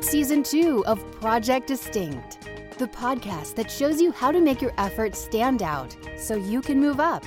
Season 0.00 0.44
two 0.44 0.84
of 0.86 0.98
Project 1.20 1.66
Distinct, 1.66 2.40
the 2.78 2.86
podcast 2.86 3.56
that 3.56 3.70
shows 3.70 4.00
you 4.00 4.12
how 4.12 4.30
to 4.30 4.40
make 4.40 4.62
your 4.62 4.72
efforts 4.78 5.18
stand 5.18 5.62
out 5.62 5.96
so 6.16 6.36
you 6.36 6.62
can 6.62 6.80
move 6.80 7.00
up. 7.00 7.24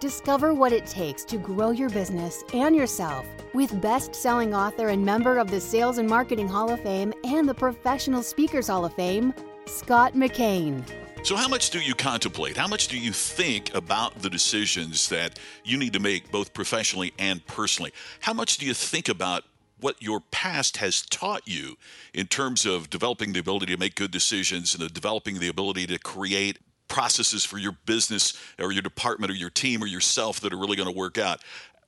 Discover 0.00 0.54
what 0.54 0.72
it 0.72 0.86
takes 0.86 1.24
to 1.26 1.36
grow 1.36 1.70
your 1.70 1.90
business 1.90 2.42
and 2.54 2.74
yourself 2.74 3.26
with 3.52 3.80
best 3.80 4.14
selling 4.14 4.54
author 4.54 4.88
and 4.88 5.04
member 5.04 5.38
of 5.38 5.50
the 5.50 5.60
Sales 5.60 5.98
and 5.98 6.08
Marketing 6.08 6.48
Hall 6.48 6.70
of 6.70 6.80
Fame 6.80 7.12
and 7.24 7.48
the 7.48 7.54
Professional 7.54 8.22
Speakers 8.22 8.68
Hall 8.68 8.86
of 8.86 8.94
Fame, 8.94 9.34
Scott 9.66 10.14
McKain. 10.14 10.82
So, 11.22 11.36
how 11.36 11.48
much 11.48 11.70
do 11.70 11.78
you 11.78 11.94
contemplate? 11.94 12.56
How 12.56 12.66
much 12.66 12.88
do 12.88 12.98
you 12.98 13.12
think 13.12 13.74
about 13.74 14.20
the 14.20 14.28
decisions 14.28 15.08
that 15.10 15.38
you 15.62 15.78
need 15.78 15.92
to 15.92 16.00
make, 16.00 16.30
both 16.30 16.52
professionally 16.52 17.14
and 17.18 17.46
personally? 17.46 17.92
How 18.20 18.32
much 18.32 18.58
do 18.58 18.66
you 18.66 18.74
think 18.74 19.08
about 19.08 19.44
what 19.80 20.00
your 20.02 20.20
past 20.20 20.78
has 20.78 21.02
taught 21.02 21.42
you 21.46 21.76
in 22.12 22.26
terms 22.26 22.64
of 22.64 22.90
developing 22.90 23.32
the 23.32 23.40
ability 23.40 23.66
to 23.66 23.76
make 23.76 23.94
good 23.94 24.10
decisions 24.10 24.74
and 24.74 24.92
developing 24.92 25.38
the 25.38 25.48
ability 25.48 25.86
to 25.86 25.98
create 25.98 26.58
processes 26.88 27.44
for 27.44 27.58
your 27.58 27.76
business 27.86 28.34
or 28.58 28.70
your 28.70 28.82
department 28.82 29.32
or 29.32 29.34
your 29.34 29.50
team 29.50 29.82
or 29.82 29.86
yourself 29.86 30.40
that 30.40 30.52
are 30.52 30.58
really 30.58 30.76
going 30.76 30.90
to 30.90 30.96
work 30.96 31.18
out 31.18 31.40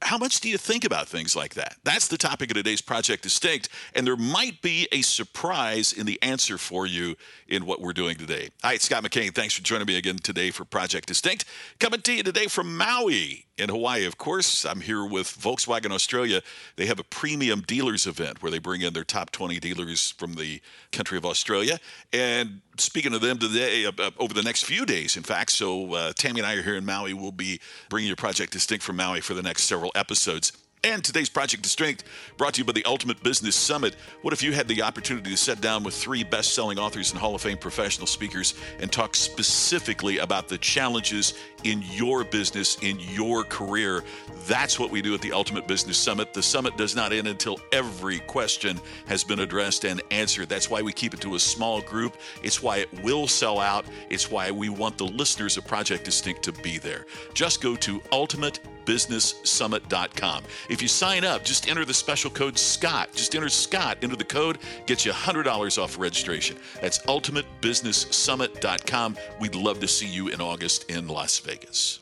how 0.02 0.18
much 0.18 0.40
do 0.40 0.48
you 0.48 0.58
think 0.58 0.84
about 0.84 1.08
things 1.08 1.34
like 1.34 1.54
that? 1.54 1.76
That's 1.84 2.08
the 2.08 2.18
topic 2.18 2.50
of 2.50 2.56
today's 2.56 2.80
Project 2.80 3.22
Distinct, 3.22 3.68
and 3.94 4.06
there 4.06 4.16
might 4.16 4.60
be 4.62 4.88
a 4.92 5.02
surprise 5.02 5.92
in 5.92 6.06
the 6.06 6.20
answer 6.22 6.58
for 6.58 6.86
you 6.86 7.16
in 7.48 7.66
what 7.66 7.80
we're 7.80 7.92
doing 7.92 8.16
today. 8.16 8.50
Hi, 8.62 8.74
it's 8.74 8.84
Scott 8.84 9.02
McKain. 9.02 9.34
Thanks 9.34 9.54
for 9.54 9.62
joining 9.62 9.86
me 9.86 9.96
again 9.96 10.18
today 10.18 10.50
for 10.50 10.64
Project 10.64 11.08
Distinct. 11.08 11.44
Coming 11.80 12.02
to 12.02 12.12
you 12.12 12.22
today 12.22 12.46
from 12.46 12.76
Maui 12.76 13.45
in 13.58 13.68
Hawaii, 13.70 14.04
of 14.04 14.18
course. 14.18 14.64
I'm 14.64 14.80
here 14.80 15.04
with 15.04 15.26
Volkswagen 15.26 15.90
Australia. 15.90 16.42
They 16.76 16.86
have 16.86 16.98
a 16.98 17.04
premium 17.04 17.62
dealers 17.62 18.06
event 18.06 18.42
where 18.42 18.50
they 18.50 18.58
bring 18.58 18.82
in 18.82 18.92
their 18.92 19.04
top 19.04 19.30
20 19.30 19.58
dealers 19.60 20.10
from 20.12 20.34
the 20.34 20.60
country 20.92 21.16
of 21.16 21.24
Australia. 21.24 21.78
And 22.12 22.60
speaking 22.76 23.12
to 23.12 23.18
them 23.18 23.38
today, 23.38 23.86
uh, 23.86 23.92
uh, 23.98 24.10
over 24.18 24.34
the 24.34 24.42
next 24.42 24.64
few 24.64 24.84
days, 24.84 25.16
in 25.16 25.22
fact. 25.22 25.52
So 25.52 25.94
uh, 25.94 26.12
Tammy 26.14 26.40
and 26.40 26.46
I 26.46 26.54
are 26.54 26.62
here 26.62 26.76
in 26.76 26.84
Maui. 26.84 27.14
We'll 27.14 27.32
be 27.32 27.60
bringing 27.88 28.08
your 28.08 28.16
Project 28.16 28.52
Distinct 28.52 28.84
from 28.84 28.96
Maui 28.96 29.20
for 29.20 29.34
the 29.34 29.42
next 29.42 29.64
several 29.64 29.92
episodes. 29.94 30.52
And 30.86 31.02
today's 31.02 31.28
Project 31.28 31.64
Distinct 31.64 32.04
brought 32.36 32.54
to 32.54 32.60
you 32.60 32.64
by 32.64 32.72
the 32.72 32.84
Ultimate 32.84 33.20
Business 33.20 33.56
Summit. 33.56 33.96
What 34.22 34.32
if 34.32 34.40
you 34.40 34.52
had 34.52 34.68
the 34.68 34.82
opportunity 34.82 35.30
to 35.30 35.36
sit 35.36 35.60
down 35.60 35.82
with 35.82 35.94
three 35.94 36.22
best 36.22 36.54
selling 36.54 36.78
authors 36.78 37.10
and 37.10 37.18
Hall 37.18 37.34
of 37.34 37.40
Fame 37.40 37.58
professional 37.58 38.06
speakers 38.06 38.54
and 38.78 38.92
talk 38.92 39.16
specifically 39.16 40.18
about 40.18 40.46
the 40.46 40.58
challenges 40.58 41.34
in 41.64 41.82
your 41.90 42.22
business, 42.22 42.78
in 42.82 43.00
your 43.00 43.42
career? 43.42 44.04
That's 44.46 44.78
what 44.78 44.92
we 44.92 45.02
do 45.02 45.12
at 45.12 45.20
the 45.20 45.32
Ultimate 45.32 45.66
Business 45.66 45.98
Summit. 45.98 46.32
The 46.32 46.40
summit 46.40 46.76
does 46.76 46.94
not 46.94 47.12
end 47.12 47.26
until 47.26 47.58
every 47.72 48.20
question 48.20 48.78
has 49.08 49.24
been 49.24 49.40
addressed 49.40 49.84
and 49.84 50.00
answered. 50.12 50.48
That's 50.48 50.70
why 50.70 50.82
we 50.82 50.92
keep 50.92 51.14
it 51.14 51.20
to 51.22 51.34
a 51.34 51.40
small 51.40 51.80
group. 51.80 52.16
It's 52.44 52.62
why 52.62 52.76
it 52.76 53.02
will 53.02 53.26
sell 53.26 53.58
out. 53.58 53.86
It's 54.08 54.30
why 54.30 54.52
we 54.52 54.68
want 54.68 54.98
the 54.98 55.06
listeners 55.06 55.56
of 55.56 55.66
Project 55.66 56.04
Distinct 56.04 56.44
to 56.44 56.52
be 56.52 56.78
there. 56.78 57.06
Just 57.34 57.60
go 57.60 57.74
to 57.74 58.00
Ultimate 58.12 58.60
businesssummit.com. 58.86 60.44
If 60.70 60.80
you 60.80 60.88
sign 60.88 61.24
up, 61.24 61.44
just 61.44 61.68
enter 61.68 61.84
the 61.84 61.92
special 61.92 62.30
code 62.30 62.58
SCOTT. 62.58 63.14
Just 63.14 63.34
enter 63.34 63.50
Scott 63.50 63.98
into 64.02 64.16
the 64.16 64.24
code, 64.24 64.56
gets 64.86 65.04
you 65.04 65.12
$100 65.12 65.82
off 65.82 65.98
registration. 65.98 66.56
That's 66.80 67.00
ultimatebusinesssummit.com. 67.00 69.16
We'd 69.40 69.54
love 69.54 69.80
to 69.80 69.88
see 69.88 70.06
you 70.06 70.28
in 70.28 70.40
August 70.40 70.90
in 70.90 71.08
Las 71.08 71.38
Vegas. 71.40 71.98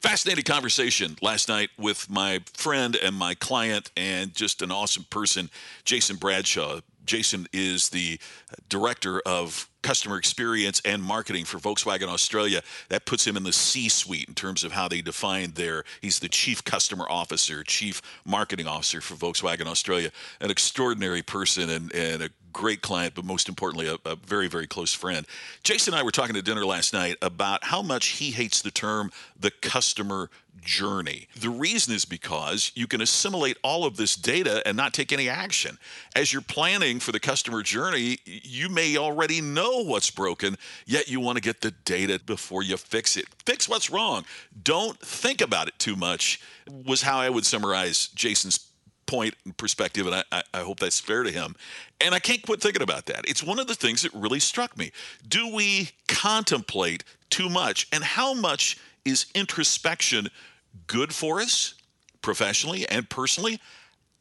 Fascinating 0.00 0.44
conversation 0.44 1.16
last 1.22 1.48
night 1.48 1.70
with 1.78 2.10
my 2.10 2.40
friend 2.52 2.96
and 2.96 3.16
my 3.16 3.34
client, 3.34 3.90
and 3.96 4.34
just 4.34 4.60
an 4.62 4.70
awesome 4.70 5.06
person, 5.10 5.50
Jason 5.84 6.16
Bradshaw. 6.16 6.80
Jason 7.06 7.46
is 7.52 7.90
the 7.90 8.18
director 8.68 9.20
of 9.24 9.68
customer 9.82 10.18
experience 10.18 10.82
and 10.84 11.02
marketing 11.02 11.44
for 11.44 11.58
Volkswagen 11.58 12.08
Australia. 12.08 12.60
That 12.88 13.06
puts 13.06 13.26
him 13.26 13.36
in 13.36 13.44
the 13.44 13.52
C 13.52 13.88
suite 13.88 14.28
in 14.28 14.34
terms 14.34 14.64
of 14.64 14.72
how 14.72 14.88
they 14.88 15.00
define 15.00 15.52
their. 15.52 15.84
He's 16.00 16.18
the 16.18 16.28
chief 16.28 16.64
customer 16.64 17.06
officer, 17.08 17.62
chief 17.62 18.02
marketing 18.24 18.66
officer 18.66 19.00
for 19.00 19.14
Volkswagen 19.14 19.66
Australia. 19.66 20.10
An 20.40 20.50
extraordinary 20.50 21.22
person 21.22 21.70
and, 21.70 21.94
and 21.94 22.22
a 22.24 22.30
great 22.56 22.80
client, 22.80 23.14
but 23.14 23.22
most 23.22 23.50
importantly, 23.50 23.86
a, 23.86 23.98
a, 24.08 24.16
very, 24.16 24.48
very 24.48 24.66
close 24.66 24.94
friend. 24.94 25.26
Jason 25.62 25.92
and 25.92 26.00
I 26.00 26.02
were 26.02 26.10
talking 26.10 26.36
at 26.36 26.44
dinner 26.46 26.64
last 26.64 26.94
night 26.94 27.16
about 27.20 27.62
how 27.64 27.82
much 27.82 28.06
he 28.06 28.30
hates 28.30 28.62
the 28.62 28.70
term 28.70 29.12
the 29.38 29.50
customer 29.50 30.30
journey. 30.62 31.28
The 31.38 31.50
reason 31.50 31.94
is 31.94 32.06
because 32.06 32.72
you 32.74 32.86
can 32.86 33.02
assimilate 33.02 33.58
all 33.62 33.84
of 33.84 33.98
this 33.98 34.16
data 34.16 34.66
and 34.66 34.74
not 34.74 34.94
take 34.94 35.12
any 35.12 35.28
action. 35.28 35.76
As 36.16 36.32
you're 36.32 36.40
planning 36.40 36.98
for 36.98 37.12
the 37.12 37.20
customer 37.20 37.62
journey, 37.62 38.20
you 38.24 38.70
may 38.70 38.96
already 38.96 39.42
know 39.42 39.84
what's 39.84 40.10
broken, 40.10 40.56
yet 40.86 41.08
you 41.08 41.20
want 41.20 41.36
to 41.36 41.42
get 41.42 41.60
the 41.60 41.72
data 41.84 42.18
before 42.24 42.62
you 42.62 42.78
fix 42.78 43.18
it. 43.18 43.26
Fix 43.44 43.68
what's 43.68 43.90
wrong. 43.90 44.24
Don't 44.62 44.98
think 44.98 45.42
about 45.42 45.68
it 45.68 45.78
too 45.78 45.94
much, 45.94 46.40
was 46.86 47.02
how 47.02 47.18
I 47.18 47.28
would 47.28 47.44
summarize 47.44 48.08
Jason's 48.08 48.66
point 49.06 49.34
and 49.44 49.56
perspective, 49.56 50.06
and 50.06 50.24
I, 50.32 50.42
I, 50.52 50.60
hope 50.60 50.80
that's 50.80 51.00
fair 51.00 51.22
to 51.22 51.30
him. 51.30 51.54
And 52.00 52.14
I 52.14 52.18
can't 52.18 52.42
quit 52.42 52.60
thinking 52.60 52.82
about 52.82 53.06
that. 53.06 53.28
It's 53.28 53.42
one 53.42 53.58
of 53.58 53.66
the 53.66 53.74
things 53.74 54.02
that 54.02 54.12
really 54.12 54.40
struck 54.40 54.76
me. 54.76 54.92
Do 55.26 55.52
we 55.52 55.90
contemplate 56.08 57.04
too 57.30 57.48
much? 57.48 57.86
And 57.92 58.02
how 58.02 58.34
much 58.34 58.78
is 59.04 59.26
introspection 59.34 60.28
good 60.86 61.12
for 61.12 61.40
us 61.40 61.74
professionally 62.22 62.88
and 62.88 63.08
personally? 63.08 63.60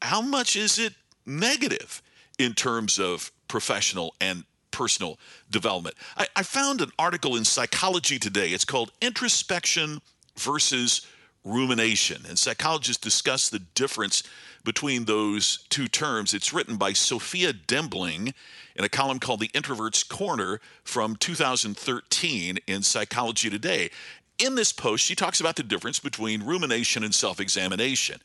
How 0.01 0.21
much 0.21 0.55
is 0.55 0.77
it 0.77 0.93
negative 1.25 2.01
in 2.37 2.53
terms 2.53 2.99
of 2.99 3.31
professional 3.47 4.13
and 4.21 4.43
personal 4.71 5.17
development? 5.49 5.95
I, 6.17 6.27
I 6.35 6.43
found 6.43 6.81
an 6.81 6.91
article 6.99 7.35
in 7.35 7.45
Psychology 7.45 8.19
Today. 8.19 8.49
It's 8.49 8.65
called 8.65 8.91
Introspection 9.01 10.01
versus 10.37 11.07
Rumination. 11.43 12.23
And 12.27 12.37
psychologists 12.37 13.01
discuss 13.01 13.49
the 13.49 13.59
difference 13.59 14.23
between 14.65 15.05
those 15.05 15.65
two 15.69 15.87
terms. 15.87 16.33
It's 16.33 16.53
written 16.53 16.75
by 16.75 16.91
Sophia 16.91 17.53
Dembling 17.53 18.33
in 18.75 18.83
a 18.83 18.89
column 18.89 19.19
called 19.19 19.39
The 19.39 19.51
Introvert's 19.53 20.03
Corner 20.03 20.59
from 20.83 21.15
2013 21.15 22.57
in 22.67 22.83
Psychology 22.83 23.49
Today. 23.49 23.89
In 24.37 24.55
this 24.55 24.73
post, 24.73 25.05
she 25.05 25.15
talks 25.15 25.39
about 25.39 25.55
the 25.55 25.63
difference 25.63 25.99
between 25.99 26.43
rumination 26.43 27.05
and 27.05 27.15
self 27.15 27.39
examination. 27.39 28.19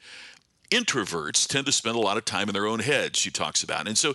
Introverts 0.71 1.47
tend 1.47 1.67
to 1.67 1.73
spend 1.73 1.97
a 1.97 2.01
lot 2.01 2.17
of 2.17 2.25
time 2.25 2.49
in 2.49 2.55
their 2.55 2.67
own 2.67 2.81
heads, 2.81 3.19
she 3.19 3.31
talks 3.31 3.63
about. 3.63 3.87
And 3.87 3.97
so 3.97 4.15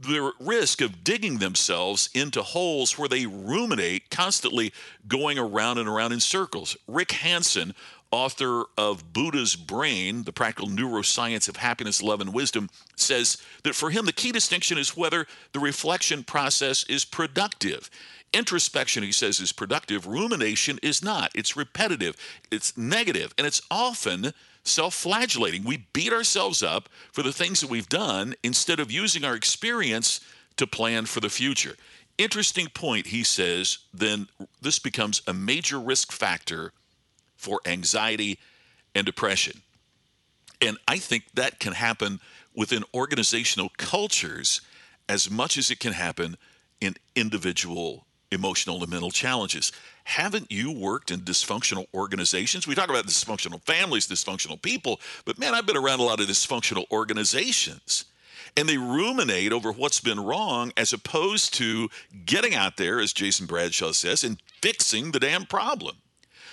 the 0.00 0.32
risk 0.38 0.80
of 0.80 1.02
digging 1.02 1.38
themselves 1.38 2.08
into 2.14 2.42
holes 2.42 2.96
where 2.96 3.08
they 3.08 3.26
ruminate, 3.26 4.10
constantly 4.10 4.72
going 5.06 5.38
around 5.38 5.78
and 5.78 5.88
around 5.88 6.12
in 6.12 6.20
circles. 6.20 6.76
Rick 6.86 7.12
Hanson 7.12 7.74
author 8.10 8.64
of 8.76 9.12
Buddha's 9.12 9.56
Brain, 9.56 10.24
the 10.24 10.32
practical 10.32 10.68
neuroscience 10.68 11.48
of 11.48 11.56
happiness, 11.56 12.02
love, 12.02 12.20
and 12.20 12.32
wisdom, 12.32 12.70
says 12.96 13.38
that 13.64 13.74
for 13.74 13.90
him, 13.90 14.06
the 14.06 14.12
key 14.12 14.32
distinction 14.32 14.78
is 14.78 14.96
whether 14.96 15.26
the 15.52 15.60
reflection 15.60 16.24
process 16.24 16.84
is 16.84 17.04
productive. 17.04 17.90
Introspection, 18.32 19.02
he 19.02 19.12
says, 19.12 19.40
is 19.40 19.52
productive. 19.52 20.06
Rumination 20.06 20.78
is 20.82 21.02
not. 21.02 21.30
It's 21.34 21.56
repetitive, 21.56 22.16
it's 22.50 22.76
negative, 22.76 23.34
and 23.38 23.46
it's 23.46 23.62
often 23.70 24.32
self 24.64 24.94
flagellating. 24.94 25.64
We 25.64 25.86
beat 25.92 26.12
ourselves 26.12 26.62
up 26.62 26.88
for 27.12 27.22
the 27.22 27.32
things 27.32 27.60
that 27.60 27.70
we've 27.70 27.88
done 27.88 28.34
instead 28.42 28.80
of 28.80 28.92
using 28.92 29.24
our 29.24 29.34
experience 29.34 30.20
to 30.56 30.66
plan 30.66 31.06
for 31.06 31.20
the 31.20 31.30
future. 31.30 31.76
Interesting 32.18 32.66
point, 32.68 33.06
he 33.06 33.22
says, 33.22 33.78
then 33.94 34.28
this 34.60 34.78
becomes 34.78 35.22
a 35.26 35.32
major 35.32 35.78
risk 35.78 36.10
factor 36.12 36.72
for 37.38 37.60
anxiety 37.64 38.38
and 38.94 39.06
depression. 39.06 39.62
And 40.60 40.76
I 40.86 40.98
think 40.98 41.24
that 41.34 41.60
can 41.60 41.72
happen 41.72 42.20
within 42.54 42.84
organizational 42.92 43.70
cultures 43.78 44.60
as 45.08 45.30
much 45.30 45.56
as 45.56 45.70
it 45.70 45.78
can 45.78 45.92
happen 45.92 46.36
in 46.80 46.96
individual 47.14 48.04
emotional 48.30 48.82
and 48.82 48.90
mental 48.90 49.10
challenges. 49.10 49.72
Haven't 50.04 50.50
you 50.50 50.70
worked 50.70 51.10
in 51.10 51.20
dysfunctional 51.20 51.86
organizations? 51.94 52.66
We 52.66 52.74
talk 52.74 52.90
about 52.90 53.06
dysfunctional 53.06 53.62
families, 53.62 54.06
dysfunctional 54.06 54.60
people, 54.60 55.00
but 55.24 55.38
man, 55.38 55.54
I've 55.54 55.66
been 55.66 55.76
around 55.76 56.00
a 56.00 56.04
lot 56.04 56.20
of 56.20 56.26
dysfunctional 56.26 56.84
organizations. 56.90 58.04
And 58.56 58.68
they 58.68 58.78
ruminate 58.78 59.52
over 59.52 59.70
what's 59.70 60.00
been 60.00 60.20
wrong 60.20 60.72
as 60.76 60.92
opposed 60.92 61.54
to 61.54 61.88
getting 62.24 62.54
out 62.54 62.76
there, 62.76 62.98
as 62.98 63.12
Jason 63.12 63.46
Bradshaw 63.46 63.92
says, 63.92 64.24
and 64.24 64.42
fixing 64.62 65.12
the 65.12 65.20
damn 65.20 65.44
problem. 65.44 65.96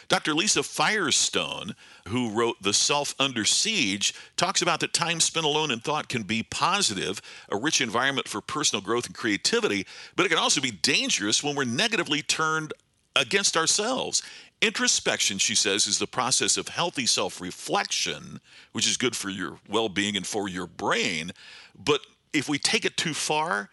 Dr. 0.08 0.34
Lisa 0.34 0.64
Firestone, 0.64 1.76
who 2.08 2.30
wrote 2.30 2.62
The 2.62 2.74
Self 2.74 3.16
Under 3.20 3.46
Siege, 3.46 4.14
talks 4.38 4.62
about 4.62 4.80
that 4.82 4.94
time 4.94 5.20
spent 5.20 5.46
alone 5.46 5.72
in 5.72 5.80
thought 5.80 6.10
can 6.10 6.24
be 6.24 6.44
positive, 6.44 7.22
a 7.50 7.58
rich 7.58 7.82
environment 7.82 8.28
for 8.28 8.42
personal 8.42 8.82
growth 8.82 9.06
and 9.06 9.16
creativity, 9.16 9.86
but 10.16 10.26
it 10.26 10.30
can 10.30 10.38
also 10.38 10.62
be 10.62 10.72
dangerous 10.72 11.44
when 11.44 11.56
we're 11.56 11.66
negatively 11.66 12.22
turned 12.22 12.74
against 13.16 13.56
ourselves. 13.58 14.22
Introspection, 14.62 15.38
she 15.38 15.56
says, 15.56 15.88
is 15.88 16.00
the 16.00 16.08
process 16.08 16.58
of 16.58 16.68
healthy 16.68 17.06
self 17.06 17.42
reflection, 17.42 18.40
which 18.72 18.88
is 18.88 18.98
good 18.98 19.16
for 19.16 19.30
your 19.30 19.60
well 19.70 19.90
being 19.90 20.16
and 20.16 20.26
for 20.26 20.48
your 20.48 20.68
brain. 20.68 21.32
But 21.78 22.02
if 22.34 22.48
we 22.50 22.58
take 22.58 22.86
it 22.86 22.98
too 22.98 23.14
far, 23.14 23.70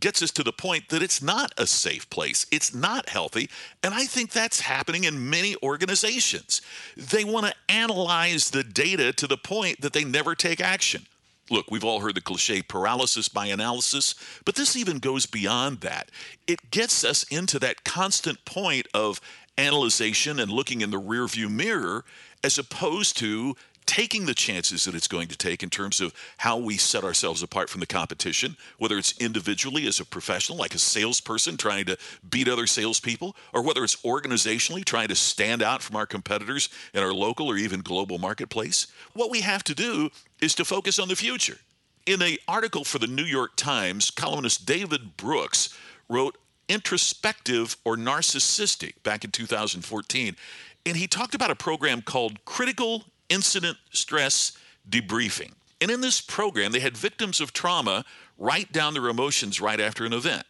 gets 0.00 0.22
us 0.22 0.30
to 0.32 0.42
the 0.42 0.52
point 0.52 0.88
that 0.88 1.02
it's 1.02 1.22
not 1.22 1.52
a 1.56 1.66
safe 1.66 2.08
place. 2.10 2.46
It's 2.50 2.74
not 2.74 3.08
healthy. 3.08 3.48
And 3.82 3.94
I 3.94 4.04
think 4.04 4.30
that's 4.30 4.60
happening 4.60 5.04
in 5.04 5.30
many 5.30 5.56
organizations. 5.62 6.62
They 6.96 7.24
want 7.24 7.46
to 7.46 7.54
analyze 7.68 8.50
the 8.50 8.64
data 8.64 9.12
to 9.14 9.26
the 9.26 9.36
point 9.36 9.80
that 9.80 9.92
they 9.92 10.04
never 10.04 10.34
take 10.34 10.60
action. 10.60 11.06
Look, 11.50 11.70
we've 11.70 11.84
all 11.84 12.00
heard 12.00 12.14
the 12.14 12.20
cliche 12.20 12.62
paralysis 12.62 13.28
by 13.28 13.46
analysis, 13.46 14.14
but 14.44 14.54
this 14.54 14.76
even 14.76 14.98
goes 14.98 15.26
beyond 15.26 15.80
that. 15.80 16.10
It 16.46 16.70
gets 16.70 17.04
us 17.04 17.24
into 17.24 17.58
that 17.60 17.84
constant 17.84 18.44
point 18.44 18.86
of 18.92 19.20
analyzation 19.56 20.38
and 20.38 20.50
looking 20.50 20.82
in 20.82 20.90
the 20.90 21.00
rearview 21.00 21.50
mirror 21.50 22.04
as 22.44 22.58
opposed 22.58 23.16
to 23.18 23.56
taking 23.88 24.26
the 24.26 24.34
chances 24.34 24.84
that 24.84 24.94
it's 24.94 25.08
going 25.08 25.28
to 25.28 25.36
take 25.36 25.62
in 25.62 25.70
terms 25.70 25.98
of 26.02 26.12
how 26.36 26.58
we 26.58 26.76
set 26.76 27.04
ourselves 27.04 27.42
apart 27.42 27.70
from 27.70 27.80
the 27.80 27.86
competition, 27.86 28.54
whether 28.76 28.98
it's 28.98 29.18
individually 29.18 29.86
as 29.86 29.98
a 29.98 30.04
professional, 30.04 30.58
like 30.58 30.74
a 30.74 30.78
salesperson 30.78 31.56
trying 31.56 31.86
to 31.86 31.96
beat 32.28 32.48
other 32.48 32.66
salespeople, 32.66 33.34
or 33.54 33.62
whether 33.62 33.82
it's 33.82 33.96
organizationally 34.02 34.84
trying 34.84 35.08
to 35.08 35.14
stand 35.14 35.62
out 35.62 35.80
from 35.80 35.96
our 35.96 36.04
competitors 36.04 36.68
in 36.92 37.02
our 37.02 37.14
local 37.14 37.48
or 37.48 37.56
even 37.56 37.80
global 37.80 38.18
marketplace. 38.18 38.88
What 39.14 39.30
we 39.30 39.40
have 39.40 39.64
to 39.64 39.74
do 39.74 40.10
is 40.42 40.54
to 40.56 40.66
focus 40.66 40.98
on 40.98 41.08
the 41.08 41.16
future. 41.16 41.56
In 42.04 42.20
an 42.20 42.36
article 42.46 42.84
for 42.84 42.98
the 42.98 43.06
New 43.06 43.24
York 43.24 43.56
Times, 43.56 44.10
columnist 44.10 44.66
David 44.66 45.16
Brooks 45.16 45.74
wrote 46.10 46.36
Introspective 46.68 47.78
or 47.86 47.96
Narcissistic 47.96 49.02
back 49.02 49.24
in 49.24 49.30
2014. 49.30 50.36
And 50.84 50.96
he 50.96 51.06
talked 51.06 51.34
about 51.34 51.50
a 51.50 51.54
program 51.54 52.02
called 52.02 52.44
Critical 52.44 53.04
incident 53.28 53.78
stress 53.90 54.52
debriefing. 54.88 55.52
And 55.80 55.90
in 55.90 56.00
this 56.00 56.20
program, 56.20 56.72
they 56.72 56.80
had 56.80 56.96
victims 56.96 57.40
of 57.40 57.52
trauma 57.52 58.04
write 58.36 58.72
down 58.72 58.94
their 58.94 59.08
emotions 59.08 59.60
right 59.60 59.80
after 59.80 60.04
an 60.04 60.12
event. 60.12 60.44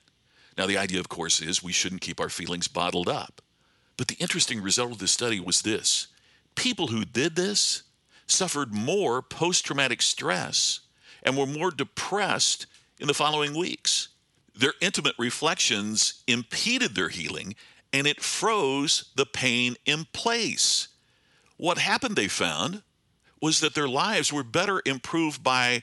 Now, 0.57 0.67
the 0.67 0.79
idea, 0.79 1.01
of 1.01 1.09
course, 1.09 1.41
is 1.41 1.63
we 1.63 1.73
shouldn't 1.73 2.01
keep 2.01 2.21
our 2.21 2.29
feelings 2.29 2.67
bottled 2.67 3.09
up. 3.09 3.43
But 3.97 4.09
the 4.09 4.17
interesting 4.17 4.63
result 4.63 4.93
of 4.93 4.99
this 4.99 5.13
study 5.13 5.41
was 5.41 5.63
this 5.63 6.09
people 6.55 6.89
who 6.89 7.05
did 7.05 7.37
this 7.37 7.85
suffered 8.27 8.75
more 8.75 9.23
post 9.23 9.65
traumatic 9.65 10.03
stress 10.03 10.81
and 11.23 11.37
were 11.37 11.47
more 11.47 11.71
depressed 11.71 12.67
in 12.99 13.07
the 13.07 13.15
following 13.15 13.57
weeks. 13.57 14.09
Their 14.55 14.75
intimate 14.81 15.15
reflections 15.19 16.23
impeded 16.27 16.95
their 16.95 17.09
healing 17.09 17.55
and 17.93 18.07
it 18.07 18.21
froze 18.21 19.11
the 19.15 19.27
pain 19.27 19.77
in 19.87 20.07
place. 20.13 20.89
What 21.59 21.79
happened, 21.79 22.17
they 22.17 22.29
found, 22.29 22.83
was 23.43 23.61
that 23.61 23.75
their 23.75 23.89
lives 23.89 24.33
were 24.33 24.45
better 24.45 24.81
improved 24.87 25.43
by 25.43 25.83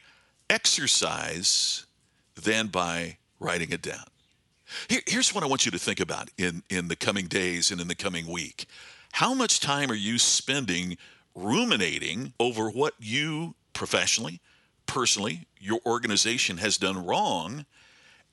exercise 0.50 1.86
than 2.42 2.68
by 2.68 3.18
writing 3.40 3.72
it 3.72 3.82
down. 3.82 4.06
Here, 4.90 5.02
here's 5.06 5.34
what 5.34 5.44
I 5.44 5.48
want 5.48 5.66
you 5.66 5.72
to 5.72 5.80
think 5.80 6.00
about 6.00 6.30
in, 6.38 6.64
in 6.70 6.88
the 6.88 6.96
coming 6.96 7.28
days 7.28 7.72
and 7.72 7.80
in 7.80 7.88
the 7.88 7.96
coming 7.96 8.26
week. 8.28 8.68
How 9.12 9.34
much 9.34 9.60
time 9.60 9.92
are 9.92 9.96
you 9.96 10.18
spending 10.18 10.98
ruminating 11.36 12.34
over 12.40 12.70
what 12.70 12.94
you 12.98 13.56
professionally, 13.74 14.40
personally, 14.86 15.46
your 15.60 15.80
organization 15.86 16.58
has 16.58 16.78
done 16.78 17.06
wrong, 17.06 17.66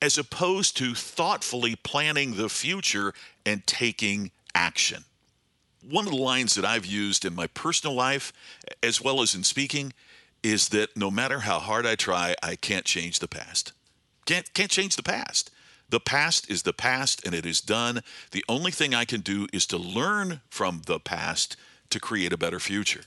as 0.01 0.17
opposed 0.17 0.77
to 0.77 0.95
thoughtfully 0.95 1.75
planning 1.75 2.35
the 2.35 2.49
future 2.49 3.13
and 3.45 3.65
taking 3.67 4.31
action? 4.55 5.03
One 5.89 6.05
of 6.05 6.11
the 6.11 6.17
lines 6.17 6.55
that 6.55 6.65
I've 6.65 6.85
used 6.85 7.25
in 7.25 7.35
my 7.35 7.47
personal 7.47 7.95
life 7.95 8.33
as 8.81 9.01
well 9.01 9.21
as 9.21 9.35
in 9.35 9.43
speaking 9.43 9.93
is 10.41 10.69
that 10.69 10.95
no 10.97 11.09
matter 11.09 11.39
how 11.39 11.59
hard 11.59 11.85
I 11.85 11.95
try, 11.95 12.35
I 12.43 12.55
can't 12.55 12.85
change 12.85 13.19
the 13.19 13.27
past. 13.27 13.71
Can't 14.25 14.53
can't 14.53 14.71
change 14.71 14.95
the 14.95 15.03
past. 15.03 15.49
The 15.89 15.99
past 15.99 16.49
is 16.49 16.63
the 16.63 16.73
past 16.73 17.25
and 17.25 17.35
it 17.35 17.45
is 17.45 17.61
done. 17.61 18.01
The 18.31 18.43
only 18.49 18.71
thing 18.71 18.93
I 18.93 19.05
can 19.05 19.21
do 19.21 19.47
is 19.53 19.65
to 19.67 19.77
learn 19.77 20.41
from 20.49 20.81
the 20.85 20.99
past 20.99 21.55
to 21.89 21.99
create 21.99 22.33
a 22.33 22.37
better 22.37 22.59
future. 22.59 23.03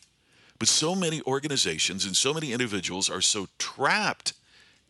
But 0.59 0.69
so 0.69 0.95
many 0.95 1.21
organizations 1.27 2.05
and 2.05 2.17
so 2.17 2.33
many 2.33 2.53
individuals 2.53 3.11
are 3.11 3.21
so 3.21 3.49
trapped 3.59 4.33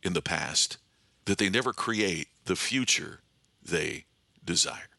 in 0.02 0.12
the 0.12 0.22
past 0.22 0.76
that 1.24 1.38
they 1.38 1.48
never 1.48 1.72
create 1.72 2.28
the 2.44 2.56
future 2.56 3.20
they 3.64 4.04
desire. 4.44 4.95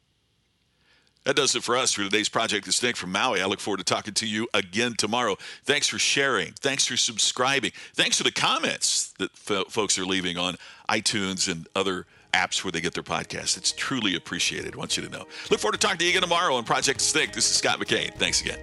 That 1.27 1.35
does 1.35 1.55
it 1.55 1.63
for 1.63 1.75
us 1.75 1.91
for 1.91 2.03
today's 2.03 2.29
Project 2.29 2.63
Distinct 2.63 2.97
from 2.97 3.11
Maui. 3.11 3.41
I 3.41 3.47
look 3.47 3.59
forward 3.59 3.79
to 3.79 3.83
talking 3.83 4.13
to 4.13 4.25
you 4.25 4.47
again 4.53 4.93
tomorrow. 4.93 5.35
Thanks 5.65 5.85
for 5.85 5.99
sharing. 5.99 6.53
Thanks 6.53 6.85
for 6.85 6.95
subscribing. 6.95 7.73
Thanks 7.95 8.17
for 8.17 8.23
the 8.23 8.31
comments 8.31 9.13
that 9.17 9.31
f- 9.33 9.67
folks 9.67 9.99
are 9.99 10.05
leaving 10.05 10.37
on 10.37 10.55
iTunes 10.87 11.51
and 11.51 11.67
other 11.75 12.05
apps 12.33 12.63
where 12.63 12.71
they 12.71 12.79
get 12.79 12.93
their 12.93 13.03
podcasts. 13.03 13.57
It's 13.57 13.73
truly 13.73 14.15
appreciated. 14.15 14.75
I 14.75 14.77
want 14.77 14.95
you 14.95 15.03
to 15.03 15.09
know. 15.09 15.27
Look 15.51 15.59
forward 15.59 15.73
to 15.73 15.85
talking 15.85 15.97
to 15.97 16.05
you 16.05 16.11
again 16.11 16.21
tomorrow 16.21 16.55
on 16.55 16.63
Project 16.63 16.99
Distinct. 16.99 17.35
This 17.35 17.51
is 17.51 17.57
Scott 17.57 17.77
McKain. 17.77 18.13
Thanks 18.15 18.39
again. 18.39 18.59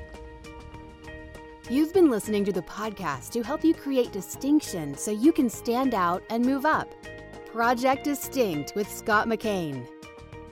You've 1.69 1.93
been 1.93 2.08
listening 2.08 2.46
to 2.46 2.52
the 2.52 2.62
podcast 2.62 3.32
to 3.32 3.43
help 3.43 3.62
you 3.62 3.75
create 3.75 4.10
distinction 4.10 4.96
so 4.96 5.10
you 5.10 5.32
can 5.32 5.50
stand 5.50 5.93
out 5.93 6.22
and 6.31 6.43
move 6.43 6.64
up. 6.64 6.88
Project 7.52 8.05
Distinct 8.05 8.75
with 8.75 8.90
Scott 8.90 9.28
McKain. 9.28 9.87